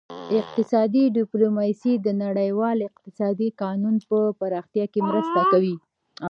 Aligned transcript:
اقتصادي 0.41 1.03
ډیپلوماسي 1.17 1.93
د 2.05 2.07
نړیوال 2.23 2.77
اقتصادي 2.89 3.49
قانون 3.61 3.95
په 4.09 4.17
پراختیا 4.39 4.85
کې 4.93 4.99
مرسته 5.09 5.41
کوي 5.51 5.75